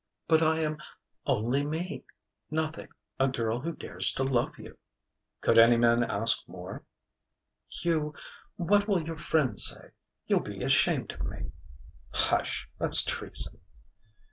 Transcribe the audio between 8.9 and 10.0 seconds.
your friends say?...